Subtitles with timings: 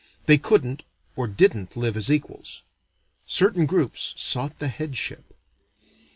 [0.25, 0.83] They couldn't
[1.15, 2.63] or didn't live as equals.
[3.27, 5.35] Certain groups sought the headship.